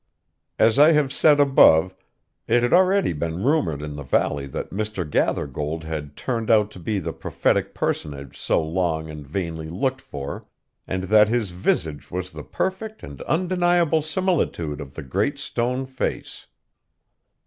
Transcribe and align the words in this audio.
As 0.57 0.79
I 0.79 0.93
have 0.93 1.13
said 1.13 1.39
above, 1.39 1.95
it 2.47 2.63
had 2.63 2.73
already 2.73 3.13
been 3.13 3.43
rumored 3.43 3.83
in 3.83 3.95
the 3.95 4.01
valley 4.01 4.47
that 4.47 4.71
Mr. 4.71 5.07
Gathergold 5.07 5.83
had 5.83 6.17
turned 6.17 6.49
out 6.49 6.71
to 6.71 6.79
be 6.79 6.97
the 6.97 7.13
prophetic 7.13 7.75
personage 7.75 8.35
so 8.35 8.63
long 8.63 9.11
and 9.11 9.27
vainly 9.27 9.69
looked 9.69 10.01
for, 10.01 10.47
and 10.87 11.03
that 11.03 11.27
his 11.29 11.51
visage 11.51 12.09
was 12.09 12.31
the 12.31 12.41
perfect 12.41 13.03
and 13.03 13.21
undeniable 13.29 14.01
similitude 14.01 14.81
of 14.81 14.95
the 14.95 15.03
Great 15.03 15.37
Stone 15.37 15.85
Face. 15.85 16.47